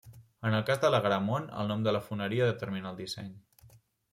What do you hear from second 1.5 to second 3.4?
el nom de la foneria determina el disseny.